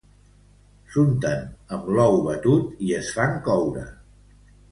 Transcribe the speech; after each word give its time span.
S'unten 0.93 1.43
amb 1.75 1.91
l'ou 1.97 2.17
batut 2.29 2.81
i 2.87 2.91
es 3.03 3.13
fan 3.19 3.39
coure 3.49 3.85